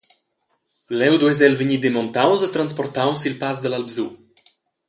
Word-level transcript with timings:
Leu 1.01 1.17
duess 1.23 1.43
el 1.47 1.57
vegnir 1.59 1.79
demontaus 1.83 2.41
e 2.47 2.53
transportaus 2.55 3.17
sil 3.21 3.35
Pass 3.41 3.57
dall’Alpsu. 3.61 4.05